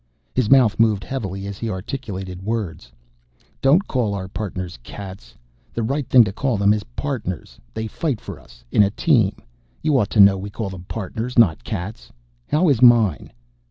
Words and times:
His 0.33 0.49
mouth 0.49 0.79
moved 0.79 1.03
heavily 1.03 1.45
as 1.45 1.59
he 1.59 1.69
articulated 1.69 2.41
words, 2.41 2.91
"Don't 3.61 3.87
call 3.87 4.15
our 4.15 4.27
Partners 4.27 4.79
cats. 4.81 5.35
The 5.75 5.83
right 5.83 6.09
thing 6.09 6.23
to 6.23 6.33
call 6.33 6.57
them 6.57 6.73
is 6.73 6.81
Partners. 6.95 7.59
They 7.75 7.85
fight 7.85 8.19
for 8.19 8.39
us 8.39 8.63
in 8.71 8.81
a 8.81 8.89
team. 8.89 9.35
You 9.83 9.99
ought 9.99 10.09
to 10.09 10.19
know 10.19 10.39
we 10.39 10.49
call 10.49 10.71
them 10.71 10.85
Partners, 10.87 11.37
not 11.37 11.63
cats. 11.63 12.11
How 12.49 12.67
is 12.67 12.81
mine?" 12.81 13.31